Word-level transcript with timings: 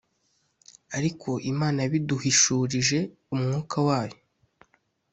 Ariko 0.97 1.29
Imana 1.51 1.77
yabiduhishurishije 1.85 2.97
Umwuka 3.33 3.77
wayo: 3.87 4.17